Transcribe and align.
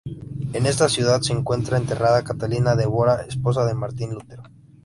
En 0.53 0.65
esta 0.65 0.89
ciudad 0.89 1.21
se 1.21 1.31
encuentra 1.31 1.77
enterrada 1.77 2.23
Catalina 2.23 2.73
de 2.73 2.87
Bora, 2.87 3.21
esposa 3.29 3.65
de 3.67 3.75
Martín 3.75 4.15
Lutero. 4.15 4.41